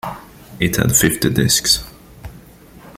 [0.59, 1.83] It had fifty disks.